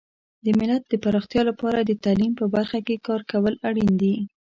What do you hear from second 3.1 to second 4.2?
کول اړین دي.